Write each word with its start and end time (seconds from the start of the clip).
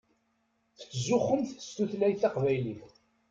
Tettzuxxumt 0.77 1.49
s 1.67 1.69
tutlayt 1.75 2.19
taqbaylit. 2.21 2.93